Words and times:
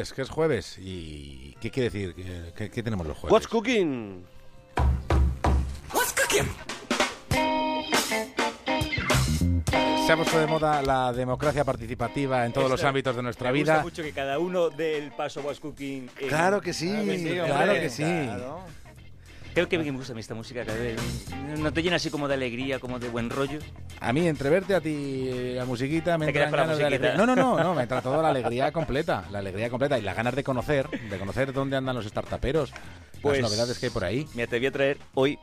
Es 0.00 0.14
que 0.14 0.22
es 0.22 0.30
jueves 0.30 0.78
y 0.78 1.54
¿qué 1.60 1.70
quiere 1.70 1.90
decir? 1.90 2.52
¿Qué, 2.56 2.82
tenemos 2.82 3.06
los 3.06 3.18
jueves? 3.18 3.32
What's 3.32 3.46
cooking? 3.48 4.24
Se 10.06 10.12
ha 10.12 10.16
puesto 10.16 10.38
de 10.40 10.46
moda 10.46 10.80
la 10.82 11.12
democracia 11.12 11.64
participativa 11.64 12.44
en 12.46 12.52
todos 12.52 12.70
los 12.70 12.82
ámbitos 12.82 13.14
de 13.14 13.22
nuestra 13.22 13.52
Me 13.52 13.58
gusta 13.58 13.72
vida. 13.74 13.82
mucho 13.82 14.02
que 14.02 14.12
cada 14.12 14.38
uno 14.38 14.70
dé 14.70 14.96
el 14.98 15.10
paso 15.12 15.40
was 15.42 15.60
cooking. 15.60 16.10
en- 16.18 16.28
Claro 16.28 16.60
que 16.62 16.72
sí, 16.72 16.88
Claro 16.88 17.04
que 17.06 17.18
sí, 17.18 17.28
claro 17.34 17.54
hombre. 17.54 17.80
que 17.80 17.90
sí. 17.90 18.02
Creo 19.54 19.68
que 19.68 19.78
me 19.78 19.90
gusta 19.90 20.12
a 20.12 20.14
mí 20.14 20.20
esta 20.20 20.34
música. 20.34 20.62
vez. 20.64 20.98
¿No 21.58 21.72
te 21.72 21.82
llena 21.82 21.96
así 21.96 22.08
como 22.10 22.28
de 22.28 22.34
alegría, 22.34 22.78
como 22.78 22.98
de 22.98 23.08
buen 23.08 23.30
rollo? 23.30 23.58
A 24.00 24.12
mí, 24.12 24.26
entre 24.26 24.48
verte 24.48 24.74
a 24.74 24.80
ti 24.80 25.28
la 25.54 25.64
musiquita, 25.64 26.16
me 26.18 26.30
ganas 26.30 26.78
de 26.78 26.84
alegría. 26.84 27.14
No, 27.16 27.26
no, 27.26 27.34
no, 27.34 27.58
no, 27.62 27.74
me 27.74 27.82
entra 27.82 28.00
toda 28.00 28.22
la 28.22 28.28
alegría 28.30 28.70
completa, 28.72 29.24
la 29.30 29.40
alegría 29.40 29.68
completa 29.68 29.98
y 29.98 30.02
las 30.02 30.16
ganas 30.16 30.34
de 30.36 30.44
conocer, 30.44 30.88
de 30.88 31.18
conocer 31.18 31.52
dónde 31.52 31.76
andan 31.76 31.96
los 31.96 32.06
startuperos, 32.06 32.72
Pues- 33.20 33.40
las 33.40 33.50
novedades 33.50 33.78
que 33.78 33.86
hay 33.86 33.92
por 33.92 34.04
ahí. 34.04 34.26
Me 34.34 34.44
atreví 34.44 34.66
a 34.66 34.70
traer 34.72 34.98
hoy 35.14 35.38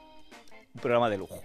un 0.73 0.81
programa 0.81 1.09
de 1.09 1.17
lujo. 1.17 1.41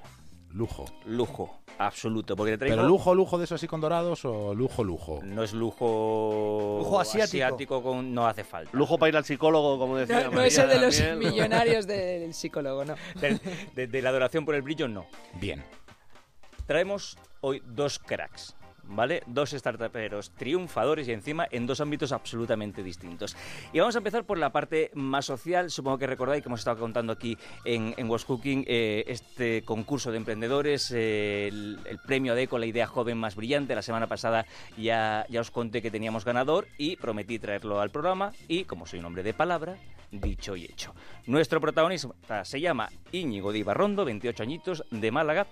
Lujo. 0.52 0.84
Lujo, 1.06 1.61
absoluto. 1.86 2.36
Porque 2.36 2.52
te 2.52 2.58
traigo... 2.58 2.76
Pero 2.76 2.88
lujo, 2.88 3.14
lujo 3.14 3.38
de 3.38 3.44
esos 3.44 3.56
así 3.56 3.66
con 3.66 3.80
dorados 3.80 4.24
o 4.24 4.54
lujo, 4.54 4.82
lujo. 4.84 5.20
No 5.22 5.42
es 5.42 5.52
lujo... 5.52 6.76
Lujo 6.80 7.00
asiático. 7.00 7.82
con... 7.82 8.12
No 8.14 8.26
hace 8.26 8.44
falta. 8.44 8.70
Lujo 8.76 8.98
para 8.98 9.08
ir 9.10 9.16
al 9.16 9.24
psicólogo, 9.24 9.78
como 9.78 9.96
decía 9.96 10.20
No, 10.20 10.24
no 10.26 10.32
María 10.32 10.46
es 10.48 10.58
el 10.58 10.68
de 10.68 10.78
los 10.80 11.18
millonarios 11.18 11.86
del 11.88 12.32
psicólogo, 12.34 12.84
no. 12.84 12.94
De, 13.20 13.38
de- 13.74 13.86
de 13.86 14.02
la 14.02 14.10
adoración 14.10 14.44
por 14.44 14.54
el 14.54 14.62
brillo, 14.62 14.88
no. 14.88 15.06
Bien. 15.34 15.62
Traemos 16.66 17.18
hoy 17.40 17.62
dos 17.66 17.98
cracks, 17.98 18.54
¿vale? 18.84 19.22
Dos 19.26 19.50
startuperos 19.50 20.30
triunfadores 20.30 21.08
y 21.08 21.12
encima 21.12 21.46
en 21.50 21.66
dos 21.66 21.80
ámbitos 21.80 22.12
absolutamente 22.12 22.82
distintos. 22.82 23.36
Y 23.72 23.78
vamos 23.78 23.94
a 23.94 23.98
empezar 23.98 24.24
por 24.24 24.38
la 24.38 24.50
parte 24.50 24.90
más 24.94 25.26
social. 25.26 25.70
Supongo 25.70 25.98
que 25.98 26.06
recordáis 26.06 26.42
que 26.42 26.48
hemos 26.48 26.60
estado 26.60 26.78
contando 26.78 27.12
aquí 27.12 27.36
en, 27.64 27.94
en 27.96 28.08
Cooking 28.08 28.64
eh, 28.66 29.04
este 29.06 29.62
concurso 29.62 30.10
de 30.10 30.18
emprendedores, 30.18 30.90
eh, 30.90 31.48
el, 31.48 31.78
el 31.86 31.98
premio 31.98 32.32
ADECO, 32.32 32.58
la 32.58 32.66
idea 32.66 32.86
joven 32.86 33.18
más 33.18 33.36
brillante. 33.36 33.74
La 33.74 33.82
semana 33.82 34.06
pasada 34.06 34.46
ya, 34.76 35.26
ya 35.28 35.40
os 35.40 35.50
conté 35.50 35.82
que 35.82 35.90
teníamos 35.90 36.24
ganador 36.24 36.66
y 36.78 36.96
prometí 36.96 37.38
traerlo 37.38 37.80
al 37.80 37.90
programa. 37.90 38.32
Y 38.48 38.64
como 38.64 38.86
soy 38.86 38.98
un 39.00 39.06
hombre 39.06 39.22
de 39.22 39.34
palabra, 39.34 39.76
dicho 40.12 40.54
y 40.56 40.64
hecho. 40.64 40.94
Nuestro 41.26 41.60
protagonista 41.60 42.44
se 42.44 42.60
llama 42.60 42.90
Íñigo 43.10 43.52
de 43.52 43.58
Ibarrondo, 43.58 44.04
28 44.04 44.42
añitos, 44.42 44.84
de 44.90 45.10
Málaga. 45.10 45.46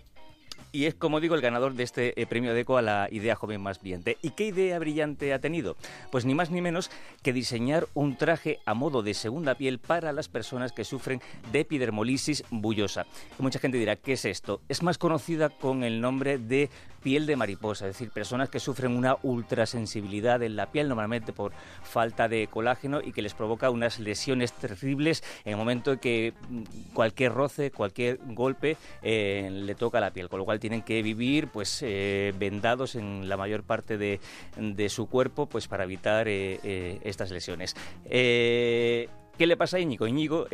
Y 0.73 0.85
es, 0.85 0.95
como 0.95 1.21
digo, 1.21 1.35
el 1.35 1.41
ganador 1.41 1.75
de 1.75 1.83
este 1.83 2.21
eh, 2.21 2.27
premio 2.27 2.55
DECO 2.55 2.77
a 2.77 2.83
la 2.83 3.09
idea 3.11 3.35
joven 3.35 3.61
más 3.61 3.81
brillante. 3.81 4.19
¿Y 4.23 4.31
qué 4.31 4.47
idea 4.47 4.79
brillante 4.79 5.33
ha 5.33 5.39
tenido? 5.39 5.77
Pues 6.11 6.25
ni 6.25 6.35
más 6.35 6.51
ni 6.51 6.61
menos 6.61 6.91
que 7.23 7.33
diseñar 7.33 7.89
un 7.95 8.17
traje 8.17 8.61
a 8.67 8.75
modo 8.75 9.03
de 9.03 9.15
segunda 9.15 9.55
piel 9.55 9.79
para 9.79 10.13
las 10.13 10.29
personas 10.29 10.73
que 10.73 10.85
sufren 10.85 11.21
de 11.53 11.61
epidermolisis 11.61 12.45
bullosa. 12.51 13.07
Mucha 13.39 13.59
gente 13.59 13.79
dirá, 13.79 13.97
¿qué 13.97 14.13
es 14.13 14.25
esto? 14.25 14.61
Es 14.69 14.83
más 14.83 14.99
conocida 14.99 15.49
con 15.49 15.83
el 15.83 16.01
nombre 16.01 16.39
de 16.39 16.71
piel 17.03 17.27
de 17.27 17.37
mariposa, 17.37 17.87
es 17.87 17.95
decir, 17.95 18.11
personas 18.11 18.51
que 18.51 18.61
sufren 18.61 18.97
una 18.97 19.17
ultrasensibilidad 19.23 20.43
en 20.43 20.57
la 20.57 20.71
piel, 20.71 20.89
normalmente 20.89 21.33
por 21.33 21.53
falta 21.83 22.29
de 22.29 22.47
colágeno 22.47 23.01
y 23.01 23.13
que 23.13 23.23
les 23.23 23.35
provoca 23.35 23.71
unas 23.71 23.99
lesiones 23.99 24.53
terribles 24.53 25.23
en 25.45 25.53
el 25.53 25.57
momento 25.57 25.93
en 25.93 25.99
que 25.99 26.35
mm, 26.49 26.93
cualquier 26.93 27.33
roce, 27.33 27.71
cualquier 27.71 28.19
golpe 28.27 28.77
eh, 29.03 29.49
le 29.51 29.75
toca 29.75 30.01
la 30.01 30.11
piel, 30.11 30.29
cual 30.51 30.59
tienen 30.59 30.83
que 30.83 31.01
vivir 31.01 31.47
pues 31.47 31.81
eh, 31.81 32.35
vendados 32.37 32.97
en 32.97 33.29
la 33.29 33.37
mayor 33.37 33.63
parte 33.63 33.97
de, 33.97 34.19
de 34.57 34.89
su 34.89 35.07
cuerpo 35.07 35.47
pues 35.47 35.69
para 35.69 35.85
evitar 35.85 36.27
eh, 36.27 36.59
eh, 36.65 36.99
estas 37.05 37.31
lesiones. 37.31 37.77
¿Qué 38.05 39.47
le 39.47 39.57
pasa 39.57 39.77
a 39.77 39.81
Íñigo? 39.81 40.09
Íñigo 40.09 40.49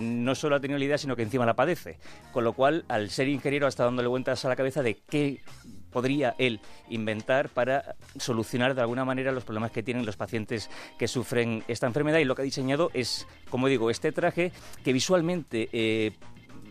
no 0.00 0.34
solo 0.34 0.56
ha 0.56 0.60
tenido 0.60 0.78
la 0.78 0.86
idea, 0.86 0.96
sino 0.96 1.14
que 1.14 1.22
encima 1.22 1.44
la 1.44 1.54
padece. 1.54 1.98
Con 2.32 2.42
lo 2.42 2.54
cual, 2.54 2.86
al 2.88 3.10
ser 3.10 3.28
ingeniero, 3.28 3.66
ha 3.66 3.68
estado 3.68 3.88
dándole 3.90 4.08
vueltas 4.08 4.44
a 4.46 4.48
la 4.48 4.56
cabeza 4.56 4.82
de 4.82 4.96
qué 5.08 5.40
podría 5.92 6.34
él 6.38 6.60
inventar 6.88 7.50
para 7.50 7.94
solucionar 8.16 8.74
de 8.74 8.80
alguna 8.80 9.04
manera 9.04 9.30
los 9.30 9.44
problemas 9.44 9.70
que 9.70 9.84
tienen 9.84 10.06
los 10.06 10.16
pacientes 10.16 10.68
que 10.98 11.06
sufren 11.06 11.62
esta 11.68 11.86
enfermedad. 11.86 12.18
Y 12.18 12.24
lo 12.24 12.34
que 12.34 12.42
ha 12.42 12.46
diseñado 12.46 12.90
es, 12.94 13.28
como 13.50 13.68
digo, 13.68 13.90
este 13.90 14.10
traje 14.10 14.52
que 14.82 14.92
visualmente 14.94 15.68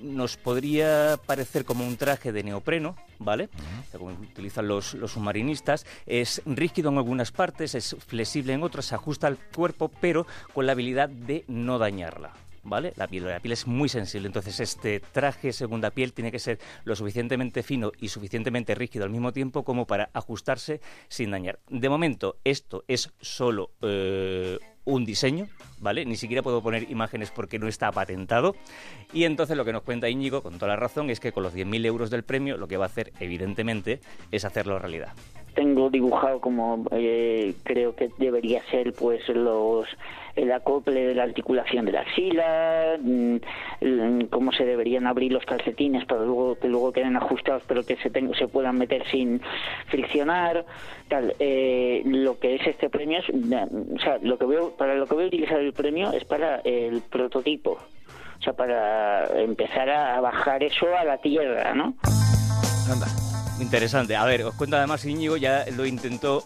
nos 0.04 0.38
podría 0.38 1.18
parecer 1.26 1.66
como 1.66 1.88
un 1.88 1.98
traje 1.98 2.32
de 2.32 2.44
neopreno, 2.44 2.96
¿vale? 3.20 3.50
Como 3.92 4.12
utilizan 4.12 4.68
los, 4.68 4.94
los 4.94 5.14
submarinistas. 5.14 5.86
Es 6.06 6.42
rígido 6.46 6.90
en 6.90 6.98
algunas 6.98 7.32
partes, 7.32 7.74
es 7.74 7.96
flexible 8.06 8.54
en 8.54 8.64
otras, 8.64 8.86
se 8.86 8.96
ajusta 8.96 9.28
al 9.28 9.38
cuerpo, 9.38 9.90
pero 10.02 10.28
con 10.54 10.66
la 10.66 10.74
habilidad 10.74 11.10
de 11.10 11.46
no 11.48 11.80
dañarla. 11.80 12.34
¿Vale? 12.66 12.94
La 12.96 13.08
piel, 13.08 13.26
la 13.26 13.42
piel 13.42 13.52
es 13.52 13.68
muy 13.68 13.90
sensible, 13.90 14.28
entonces 14.28 14.58
este 14.62 15.02
traje 15.02 15.52
segunda 15.52 15.92
piel 15.92 16.14
tiene 16.14 16.32
que 16.32 16.40
ser 16.40 16.60
lo 16.86 16.96
suficientemente 16.96 17.62
fino 17.62 17.92
y 18.00 18.08
suficientemente 18.08 18.74
rígido 18.74 19.04
al 19.04 19.12
mismo 19.12 19.34
tiempo 19.34 19.66
como 19.66 19.86
para 19.86 20.10
ajustarse 20.14 20.80
sin 21.10 21.32
dañar. 21.32 21.60
De 21.68 21.90
momento, 21.90 22.38
esto 22.46 22.86
es 22.88 23.12
solo 23.20 23.72
eh, 23.82 24.60
un 24.86 25.06
diseño, 25.06 25.48
¿vale? 25.80 26.06
Ni 26.06 26.16
siquiera 26.16 26.42
puedo 26.42 26.62
poner 26.62 26.90
imágenes 26.90 27.32
porque 27.32 27.60
no 27.60 27.68
está 27.68 27.92
patentado. 27.92 28.56
Y 29.14 29.24
entonces 29.26 29.58
lo 29.58 29.66
que 29.66 29.74
nos 29.74 29.84
cuenta 29.84 30.10
Íñigo, 30.10 30.42
con 30.42 30.56
toda 30.56 30.70
la 30.70 30.76
razón, 30.76 31.10
es 31.10 31.20
que 31.20 31.32
con 31.32 31.44
los 31.44 31.54
10.000 31.56 31.86
euros 31.86 32.10
del 32.10 32.24
premio 32.24 32.58
lo 32.58 32.68
que 32.68 32.78
va 32.78 32.86
a 32.86 32.88
hacer, 32.88 33.14
evidentemente, 33.20 34.02
es 34.32 34.46
hacerlo 34.46 34.80
realidad. 34.80 35.14
Tengo 35.54 35.90
dibujado 35.90 36.40
como 36.40 36.86
eh, 36.92 37.54
creo 37.64 37.96
que 37.96 38.10
debería 38.18 38.62
ser 38.72 38.94
pues 38.94 39.28
los 39.30 39.88
el 40.36 40.52
acople 40.52 41.06
de 41.06 41.14
la 41.16 41.24
articulación 41.24 41.86
de 41.86 41.92
la 41.92 42.02
axila 42.02 42.98
mm, 43.00 43.36
mm, 43.82 44.22
cómo 44.32 44.52
se 44.52 44.66
deberían 44.66 45.06
abrir 45.06 45.32
los 45.32 45.46
calcetines 45.46 46.06
para 46.06 46.22
luego 46.24 46.56
que 46.60 46.68
luego 46.68 46.92
queden 46.92 47.16
ajustados 47.16 47.62
pero 47.68 47.86
que 47.86 47.96
se 47.98 48.10
ten- 48.10 48.34
se 48.34 48.48
puedan 48.48 48.78
meter 48.78 49.04
sin 49.10 49.42
friccionar 49.88 50.66
tal 51.08 51.34
Eh, 51.40 52.02
lo 52.06 52.40
que 52.40 52.56
es 52.56 52.66
este 52.68 52.90
premio 52.90 53.20
es 53.20 53.26
mm, 53.34 53.54
lo 54.24 54.38
que 54.38 54.46
veo 54.46 54.72
para 54.76 54.96
lo 54.96 55.06
que 55.06 55.14
voy 55.14 55.24
a 55.26 55.28
utilizar 55.28 55.60
el 55.60 55.74
premio 55.74 56.12
es 56.14 56.26
para 56.26 56.58
el 56.64 57.02
prototipo 57.02 57.78
o 58.40 58.42
sea 58.44 58.54
para 58.54 59.26
empezar 59.42 59.90
a 59.90 60.20
bajar 60.20 60.64
eso 60.64 60.88
a 60.98 61.04
la 61.06 61.18
tierra 61.20 61.74
no 61.76 61.94
Anda. 62.92 63.08
Interesante. 63.60 64.16
A 64.16 64.26
ver, 64.26 64.44
os 64.44 64.56
cuento 64.56 64.78
además, 64.78 65.06
Íñigo 65.06 65.38
ya 65.38 65.66
lo 65.78 65.86
intentó 65.86 66.44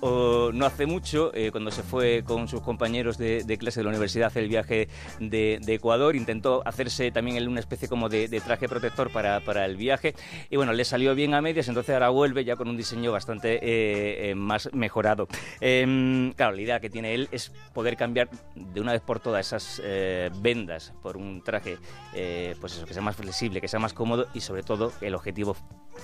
no 0.53 0.65
hace 0.65 0.85
mucho, 0.85 1.31
eh, 1.33 1.51
cuando 1.51 1.71
se 1.71 1.81
fue 1.81 2.23
con 2.25 2.49
sus 2.49 2.61
compañeros 2.61 3.17
de, 3.17 3.57
clase 3.57 3.79
de 3.79 3.85
la 3.85 3.89
universidad 3.89 4.35
el 4.37 4.49
viaje 4.49 4.89
de, 5.19 5.59
Ecuador. 5.67 6.17
Intentó 6.17 6.61
hacerse 6.65 7.11
también 7.11 7.37
él 7.37 7.47
una 7.47 7.61
especie 7.61 7.87
como 7.87 8.09
de, 8.09 8.27
traje 8.41 8.67
protector 8.67 9.09
para, 9.09 9.39
para 9.39 9.65
el 9.65 9.77
viaje. 9.77 10.15
Y 10.49 10.57
bueno, 10.57 10.73
le 10.73 10.83
salió 10.83 11.15
bien 11.15 11.33
a 11.33 11.41
medias, 11.41 11.69
entonces 11.69 11.93
ahora 11.93 12.09
vuelve 12.09 12.43
ya 12.43 12.57
con 12.57 12.67
un 12.67 12.75
diseño 12.75 13.13
bastante 13.13 13.55
eh, 13.55 14.31
eh, 14.31 14.35
más 14.35 14.69
mejorado. 14.73 15.27
Em, 15.61 16.33
claro, 16.33 16.55
la 16.55 16.61
idea 16.61 16.79
que 16.81 16.89
tiene 16.89 17.13
él 17.13 17.29
es 17.31 17.51
poder 17.73 17.95
cambiar 17.95 18.29
de 18.53 18.81
una 18.81 18.91
vez 18.91 19.01
por 19.01 19.21
todas 19.21 19.47
esas 19.47 19.81
vendas 20.41 20.93
por 21.01 21.15
un 21.15 21.41
traje, 21.41 21.77
pues 22.59 22.75
eso, 22.75 22.85
que 22.85 22.93
sea 22.93 23.01
más 23.01 23.15
flexible, 23.15 23.61
que 23.61 23.69
sea 23.69 23.79
más 23.79 23.93
cómodo 23.93 24.27
y 24.33 24.41
sobre 24.41 24.63
todo 24.63 24.91
el 25.01 25.15
objetivo 25.15 25.55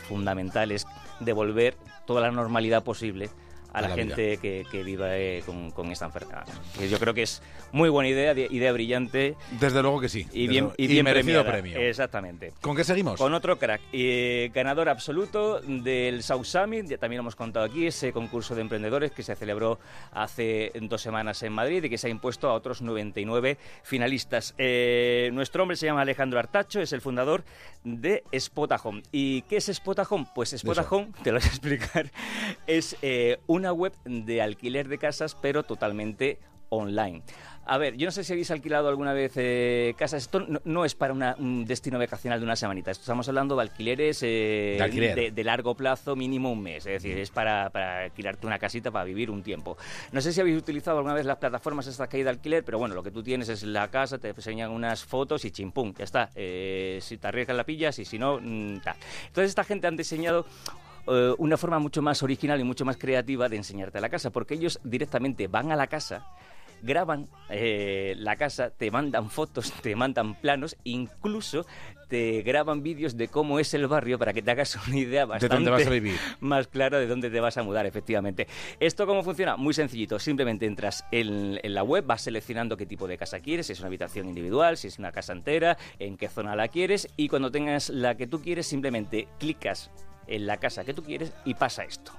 fundamental 0.08 0.72
es 0.72 0.86
devolver 1.26 1.78
toda 2.06 2.22
la 2.22 2.32
normalidad 2.32 2.84
posible 2.84 3.30
a 3.74 3.82
la, 3.82 3.88
A 3.88 3.90
la 3.90 3.96
gente 3.96 4.38
que, 4.38 4.66
que 4.72 4.84
viva 4.84 5.18
eh, 5.18 5.42
con, 5.46 5.72
con 5.72 5.92
esta 5.92 6.06
enfermedad. 6.06 6.46
Que 6.78 6.88
yo 6.88 7.00
creo 7.00 7.14
que 7.14 7.24
es 7.24 7.42
muy 7.72 7.90
buena 7.90 8.08
idea, 8.10 8.34
de- 8.34 8.48
idea 8.50 8.72
brillante 8.72 9.36
Desde 9.60 9.82
luego 9.82 10.00
que 10.00 10.10
sí. 10.10 10.28
y 10.32 10.48
bien, 10.48 10.66
luego. 10.66 10.76
y 10.78 10.88
bien 10.88 11.04
merecido 11.04 11.44
premio. 11.46 11.78
Exactamente. 11.80 12.54
¿Con 12.62 12.76
qué 12.76 12.84
seguimos? 12.84 13.20
Con 13.20 13.34
otro 13.34 13.58
crack, 13.58 13.82
eh, 13.92 14.52
ganador 14.54 14.90
absoluto 14.90 15.60
del 15.62 16.22
South 16.24 16.46
Summit, 16.46 16.86
ya 16.88 16.98
también 16.98 17.18
lo 17.18 17.24
hemos 17.24 17.36
contado 17.36 17.66
aquí, 17.66 17.88
ese 17.88 18.14
concurso 18.14 18.54
de 18.56 18.62
emprendedores 18.62 19.12
que 19.12 19.24
se 19.24 19.36
celebró 19.36 19.80
hace 20.12 20.72
dos 20.82 21.02
semanas 21.02 21.42
en 21.44 21.54
Madrid 21.54 21.84
y 21.84 21.90
que 21.90 21.98
se 21.98 22.08
ha 22.08 22.10
impuesto 22.12 22.50
a 22.50 22.54
otros 22.54 22.82
99 22.82 23.58
finalistas. 23.84 24.54
Eh, 24.58 25.30
nuestro 25.34 25.64
hombre 25.64 25.78
se 25.78 25.86
llama 25.88 26.02
Alejandro 26.02 26.40
Artacho, 26.40 26.80
es 26.80 26.94
el 26.94 27.02
fundador 27.02 27.44
de 27.84 28.24
Spotahome. 28.38 29.02
¿Y 29.12 29.42
qué 29.44 29.58
es 29.58 29.66
Spotahome? 29.74 30.28
Pues 30.36 30.52
Spotahome, 30.58 31.08
te 31.24 31.32
lo 31.32 31.40
voy 31.40 31.46
a 31.46 31.50
explicar, 31.50 32.12
es 32.68 32.96
eh, 33.02 33.40
una 33.48 33.72
web 33.74 33.94
de 34.06 34.42
alquiler 34.42 34.88
de 34.88 34.98
casas, 34.98 35.36
pero 35.36 35.64
totalmente 35.64 36.40
online. 36.70 37.22
A 37.66 37.78
ver, 37.78 37.96
yo 37.96 38.06
no 38.08 38.12
sé 38.12 38.26
si 38.26 38.34
habéis 38.34 38.52
alquilado 38.52 38.90
alguna 38.90 39.14
vez 39.14 39.32
eh, 39.36 39.94
casas. 39.98 40.24
Esto 40.24 40.42
no, 40.42 40.60
no 40.66 40.84
es 40.84 40.96
para 40.96 41.14
una- 41.14 41.34
un 41.40 41.64
destino 41.64 41.98
vacacional 41.98 42.38
de 42.40 42.44
una 42.46 42.58
semanita. 42.58 42.92
Esto 42.92 43.04
estamos 43.04 43.26
hablando 43.30 43.56
de 43.56 43.62
alquileres 43.62 44.22
eh, 44.22 44.74
De 44.78 44.84
alquiler. 44.84 45.16
de, 45.16 45.32
de 45.32 45.44
largo 45.46 45.74
plazo, 45.74 46.14
mínimo 46.18 46.52
un 46.52 46.62
mes. 46.62 46.86
Es 46.86 47.02
decir, 47.02 47.18
es 47.18 47.30
para, 47.30 47.70
para 47.70 48.04
alquilarte 48.04 48.46
una 48.48 48.60
casita 48.60 48.92
para 48.92 49.06
vivir 49.06 49.32
un 49.32 49.44
tiempo. 49.44 49.78
No 50.12 50.20
sé 50.20 50.34
si 50.34 50.42
habéis 50.42 50.58
utilizado 50.58 50.98
alguna 50.98 51.14
vez 51.14 51.26
las 51.26 51.38
plataformas 51.38 51.88
estas 51.88 52.10
que 52.10 52.18
hay 52.18 52.24
de 52.24 52.32
alquiler, 52.32 52.66
pero 52.66 52.80
bueno, 52.80 52.96
lo 52.96 53.04
que 53.04 53.12
tú 53.12 53.24
tienes 53.24 53.48
es 53.48 53.64
la 53.64 53.90
casa, 53.90 54.18
te 54.18 54.28
enseñan 54.30 54.70
unas 54.72 55.06
fotos 55.06 55.46
y 55.46 55.52
chimpum, 55.52 55.94
ya 55.98 56.04
está. 56.04 56.32
Eh, 56.36 57.00
si 57.02 57.18
te 57.18 57.28
arriesgas 57.28 57.56
la 57.56 57.64
pillas 57.64 57.98
y 57.98 58.04
si 58.04 58.20
no, 58.20 58.40
mm, 58.42 58.80
tal. 58.82 58.98
Entonces 59.28 59.48
esta 59.52 59.64
gente 59.64 59.88
han 59.88 59.96
diseñado 59.96 60.46
eh, 61.08 61.34
una 61.38 61.58
forma 61.58 61.80
mucho 61.80 62.02
más 62.02 62.24
original 62.24 62.60
y 62.60 62.64
mucho 62.64 62.86
más 62.86 62.98
creativa 62.98 63.50
de 63.50 63.58
enseñarte 63.58 64.02
la 64.02 64.10
casa, 64.10 64.32
porque 64.32 64.56
ellos 64.56 64.80
directamente 64.84 65.48
van 65.48 65.72
a 65.72 65.76
la 65.76 65.88
casa 65.88 66.26
graban 66.84 67.30
eh, 67.50 68.14
la 68.18 68.36
casa, 68.36 68.70
te 68.70 68.92
mandan 68.92 69.30
fotos, 69.30 69.72
te 69.82 69.96
mandan 69.96 70.36
planos, 70.36 70.76
incluso 70.84 71.66
te 72.10 72.44
graban 72.44 72.84
vídeos 72.84 73.18
de 73.18 73.30
cómo 73.30 73.58
es 73.58 73.74
el 73.74 73.88
barrio 73.88 74.20
para 74.20 74.34
que 74.34 74.42
te 74.44 74.52
hagas 74.52 74.78
una 74.88 74.98
idea 74.98 75.26
bastante 75.26 75.56
dónde 75.56 75.72
vas 75.72 75.88
a 75.88 75.90
vivir. 75.90 76.16
más 76.42 76.68
clara 76.68 77.00
de 77.00 77.08
dónde 77.08 77.32
te 77.32 77.40
vas 77.40 77.58
a 77.58 77.64
mudar, 77.64 77.86
efectivamente. 77.88 78.48
¿Esto 78.80 79.08
cómo 79.08 79.24
funciona? 79.24 79.56
Muy 79.56 79.74
sencillito. 79.74 80.20
Simplemente 80.20 80.66
entras 80.66 81.06
en, 81.12 81.60
en 81.64 81.74
la 81.74 81.84
web, 81.84 82.06
vas 82.06 82.22
seleccionando 82.22 82.78
qué 82.78 82.86
tipo 82.86 83.08
de 83.08 83.18
casa 83.18 83.40
quieres, 83.40 83.68
si 83.68 83.74
es 83.74 83.80
una 83.80 83.88
habitación 83.88 84.28
individual, 84.28 84.78
si 84.78 84.90
es 84.90 85.00
una 85.00 85.12
casa 85.12 85.34
entera, 85.34 85.78
en 85.98 86.18
qué 86.18 86.28
zona 86.28 86.56
la 86.56 86.68
quieres 86.68 87.08
y 87.16 87.30
cuando 87.30 87.50
tengas 87.50 87.90
la 87.90 88.16
que 88.16 88.28
tú 88.28 88.42
quieres, 88.42 88.68
simplemente 88.68 89.28
clicas 89.40 89.90
en 90.28 90.48
la 90.48 90.58
casa 90.58 90.86
que 90.86 90.94
tú 90.94 91.04
quieres 91.04 91.34
y 91.46 91.54
pasa 91.54 91.84
esto. 91.84 92.12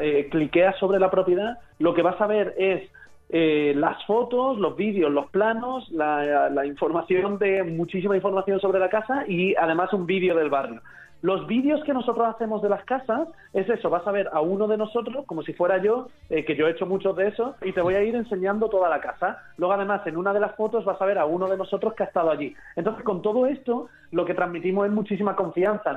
eh, 0.00 0.28
cliqueas 0.30 0.76
sobre 0.78 0.98
la 0.98 1.10
propiedad, 1.10 1.58
lo 1.78 1.94
que 1.94 2.02
vas 2.02 2.20
a 2.20 2.26
ver 2.26 2.54
es 2.58 2.90
eh, 3.30 3.72
las 3.76 4.04
fotos, 4.04 4.58
los 4.58 4.76
vídeos, 4.76 5.10
los 5.10 5.30
planos, 5.30 5.90
la, 5.90 6.64
información 6.66 7.38
de 7.38 7.62
muchísima 7.64 8.16
información 8.16 8.60
sobre 8.60 8.78
la 8.78 8.88
casa 8.88 9.24
y 9.26 9.54
además 9.56 9.92
un 9.92 10.06
vídeo 10.06 10.36
del 10.36 10.50
barrio. 10.50 10.80
Los 11.22 11.46
vídeos 11.46 11.82
que 11.84 11.94
nosotros 11.94 12.28
hacemos 12.28 12.60
de 12.60 12.68
las 12.68 12.84
casas 12.84 13.28
es 13.54 13.66
eso, 13.68 13.88
vas 13.88 14.06
a 14.06 14.12
ver 14.12 14.28
a 14.30 14.42
uno 14.42 14.68
de 14.68 14.76
nosotros 14.76 15.24
como 15.24 15.42
si 15.42 15.54
fuera 15.54 15.82
yo, 15.82 16.08
eh, 16.28 16.44
que 16.44 16.54
yo 16.54 16.68
he 16.68 16.72
hecho 16.72 16.84
muchos 16.84 17.16
de 17.16 17.28
esos, 17.28 17.56
y 17.62 17.72
te 17.72 17.80
voy 17.80 17.94
a 17.94 18.02
ir 18.02 18.14
enseñando 18.14 18.68
toda 18.68 18.90
la 18.90 19.00
casa. 19.00 19.42
Luego 19.56 19.72
además 19.72 20.06
en 20.06 20.18
una 20.18 20.34
de 20.34 20.40
las 20.40 20.54
fotos 20.54 20.84
vas 20.84 21.00
a 21.00 21.06
ver 21.06 21.18
a 21.18 21.24
uno 21.24 21.48
de 21.48 21.56
nosotros 21.56 21.94
que 21.94 22.02
ha 22.02 22.06
estado 22.06 22.30
allí. 22.30 22.54
Entonces 22.76 23.02
con 23.04 23.22
todo 23.22 23.46
esto 23.46 23.88
lo 24.10 24.26
que 24.26 24.34
transmitimos 24.34 24.86
es 24.86 24.92
muchísima 24.92 25.34
confianza. 25.34 25.96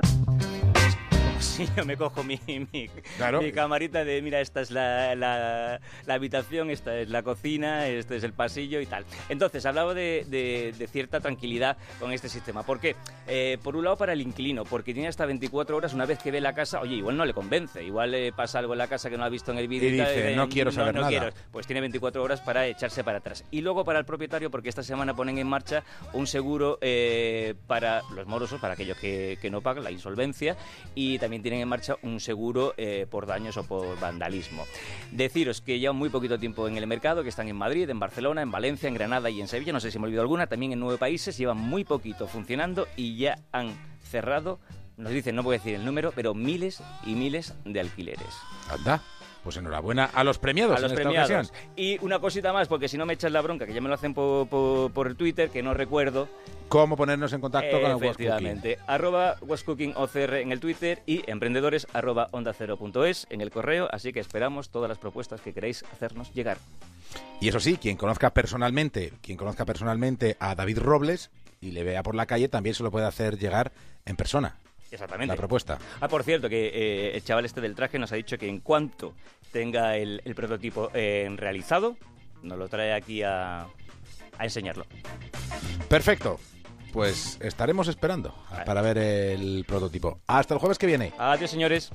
Sí, 1.40 1.68
yo 1.76 1.84
me 1.84 1.96
cojo 1.96 2.22
mi, 2.24 2.38
mi, 2.72 2.88
Claro. 3.16 3.40
mi 3.40 3.52
camarita 3.52 4.04
de, 4.04 4.20
mira, 4.22 4.40
esta 4.40 4.60
es 4.60 4.70
la, 4.70 5.14
la- 5.14 5.80
la 6.06 6.14
habitación, 6.14 6.70
esta 6.70 6.96
es 6.98 7.08
la 7.08 7.22
cocina, 7.22 7.86
este 7.86 8.16
es 8.16 8.24
el 8.24 8.32
pasillo 8.32 8.80
y 8.80 8.86
tal. 8.86 9.04
Entonces, 9.28 9.64
hablaba 9.66 9.94
de, 9.94 10.24
de- 10.28 10.74
de 10.76 10.86
cierta 10.86 11.20
tranquilidad 11.20 11.76
con 12.00 12.12
este 12.12 12.28
sistema. 12.28 12.62
¿Por 12.64 12.80
qué? 12.80 12.96
Eh, 13.26 13.58
por 13.62 13.76
un 13.76 13.84
lado, 13.84 13.96
para 13.96 14.12
el 14.12 14.20
inquilino, 14.20 14.64
porque 14.64 14.92
tiene 14.94 15.08
hasta 15.08 15.26
24 15.26 15.76
horas 15.76 15.94
una 15.94 16.06
vez 16.06 16.18
que 16.18 16.30
ve 16.30 16.40
la 16.40 16.54
casa, 16.54 16.80
oye, 16.80 16.96
igual 16.96 17.16
no 17.16 17.24
le 17.24 17.34
convence, 17.34 17.82
igual 17.84 18.10
le 18.12 18.32
pasa 18.32 18.58
algo 18.58 18.72
en 18.74 18.78
la 18.78 18.88
casa 18.88 19.08
que 19.10 19.16
no 19.16 19.24
ha 19.24 19.28
visto 19.28 19.52
en 19.52 19.58
el 19.58 19.68
vídeo. 19.68 19.88
Y 19.88 19.92
dice, 19.92 20.32
eh, 20.32 20.36
"No 20.36 20.48
quiero 20.48 20.72
saber 20.72 20.94
nada". 20.94 21.08
quiero. 21.08 21.28
Pues 21.52 21.66
tiene 21.66 21.80
24 21.80 22.22
horas 22.22 22.40
para 22.40 22.66
echarse 22.66 23.04
para 23.04 23.18
atrás. 23.18 23.44
Y 23.50 23.60
luego 23.60 23.84
para 23.84 23.98
el 23.98 24.04
propietario, 24.04 24.50
porque 24.50 24.68
esta 24.68 24.82
semana 24.82 25.14
ponen 25.14 25.38
en 25.38 25.46
marcha 25.46 25.84
un 26.12 26.26
seguro 26.26 26.78
eh, 26.80 27.54
para 27.66 28.02
los 28.14 28.26
morosos, 28.26 28.60
para 28.60 28.74
aquellos 28.74 28.96
que, 28.98 29.38
que 29.40 29.50
no 29.50 29.60
pagan, 29.60 29.84
la 29.84 29.90
insolvencia, 29.90 30.56
y 30.94 31.18
también 31.18 31.27
tienen 31.42 31.60
en 31.60 31.68
marcha 31.68 31.96
un 32.02 32.20
seguro 32.20 32.74
eh, 32.76 33.06
por 33.10 33.26
daños 33.26 33.56
o 33.56 33.64
por 33.64 33.98
vandalismo. 34.00 34.64
Deciros 35.12 35.60
que 35.60 35.78
llevan 35.78 35.96
muy 35.96 36.08
poquito 36.08 36.38
tiempo 36.38 36.66
en 36.68 36.76
el 36.76 36.86
mercado, 36.86 37.22
que 37.22 37.28
están 37.28 37.48
en 37.48 37.56
Madrid, 37.56 37.88
en 37.88 37.98
Barcelona, 37.98 38.42
en 38.42 38.50
Valencia, 38.50 38.88
en 38.88 38.94
Granada 38.94 39.30
y 39.30 39.40
en 39.40 39.48
Sevilla, 39.48 39.72
no 39.72 39.80
sé 39.80 39.90
si 39.90 39.98
me 39.98 40.06
olvido 40.06 40.22
alguna, 40.22 40.46
también 40.46 40.72
en 40.72 40.80
nueve 40.80 40.98
países, 40.98 41.36
llevan 41.36 41.58
muy 41.58 41.84
poquito 41.84 42.26
funcionando 42.26 42.88
y 42.96 43.16
ya 43.16 43.38
han 43.52 43.76
cerrado, 44.02 44.58
nos 44.96 45.12
dicen, 45.12 45.36
no 45.36 45.48
a 45.48 45.52
decir 45.52 45.74
el 45.74 45.84
número, 45.84 46.12
pero 46.14 46.34
miles 46.34 46.82
y 47.04 47.14
miles 47.14 47.54
de 47.64 47.80
alquileres. 47.80 48.34
Anda. 48.70 49.02
Pues 49.48 49.56
enhorabuena 49.56 50.04
a 50.04 50.24
los 50.24 50.38
premiados 50.38 50.76
a 50.76 50.80
los 50.82 50.92
en 50.92 50.98
esta 50.98 51.08
ocasión. 51.08 51.48
Y 51.74 51.98
una 52.04 52.18
cosita 52.18 52.52
más, 52.52 52.68
porque 52.68 52.86
si 52.86 52.98
no 52.98 53.06
me 53.06 53.14
echas 53.14 53.32
la 53.32 53.40
bronca, 53.40 53.64
que 53.64 53.72
ya 53.72 53.80
me 53.80 53.88
lo 53.88 53.94
hacen 53.94 54.12
por, 54.12 54.46
por- 54.46 55.14
Twitter, 55.14 55.48
que 55.48 55.62
no 55.62 55.72
recuerdo. 55.72 56.28
¿Cómo 56.68 56.98
ponernos 56.98 57.32
en 57.32 57.40
contacto 57.40 57.80
con 57.80 57.90
el? 57.92 57.96
Efectivamente. 57.96 58.78
Arroba 58.86 59.36
OCR 59.40 60.34
en 60.34 60.52
el 60.52 60.60
Twitter 60.60 61.02
y 61.06 61.22
emprendedores 61.30 61.86
arroba 61.94 62.28
onda 62.32 62.52
es 63.06 63.26
en 63.30 63.40
el 63.40 63.50
correo. 63.50 63.88
Así 63.90 64.12
que 64.12 64.20
esperamos 64.20 64.68
todas 64.68 64.90
las 64.90 64.98
propuestas 64.98 65.40
que 65.40 65.54
queréis 65.54 65.82
hacernos 65.94 66.30
llegar. 66.34 66.58
Y 67.40 67.48
eso 67.48 67.58
sí, 67.58 67.78
quien 67.78 67.96
conozca 67.96 68.34
personalmente, 68.34 69.14
quien 69.22 69.38
conozca 69.38 69.64
personalmente 69.64 70.36
a 70.40 70.56
David 70.56 70.80
Robles 70.80 71.30
y 71.62 71.70
le 71.70 71.84
vea 71.84 72.02
por 72.02 72.14
la 72.14 72.26
calle, 72.26 72.50
también 72.50 72.74
se 72.74 72.82
lo 72.82 72.90
puede 72.90 73.06
hacer 73.06 73.38
llegar 73.38 73.72
en 74.04 74.16
persona. 74.16 74.58
Exactamente. 74.90 75.32
La 75.32 75.36
propuesta. 75.36 75.78
Ah, 76.00 76.08
por 76.08 76.22
cierto, 76.22 76.48
que 76.48 76.68
eh, 76.72 77.16
el 77.16 77.22
chaval 77.22 77.44
este 77.44 77.60
del 77.60 77.74
traje 77.74 77.98
nos 77.98 78.10
ha 78.12 78.16
dicho 78.16 78.38
que 78.38 78.48
en 78.48 78.60
cuanto 78.60 79.14
tenga 79.52 79.96
el, 79.96 80.22
el 80.24 80.34
prototipo 80.34 80.90
eh, 80.94 81.28
realizado, 81.36 81.96
nos 82.42 82.58
lo 82.58 82.68
trae 82.68 82.92
aquí 82.94 83.22
a, 83.22 83.62
a 83.62 84.44
enseñarlo. 84.44 84.86
Perfecto. 85.88 86.38
Pues 86.92 87.38
estaremos 87.42 87.86
esperando 87.88 88.34
para 88.64 88.80
ver 88.80 88.96
el 88.96 89.64
prototipo. 89.68 90.20
Hasta 90.26 90.54
el 90.54 90.60
jueves 90.60 90.78
que 90.78 90.86
viene. 90.86 91.12
Adiós, 91.18 91.50
señores. 91.50 91.90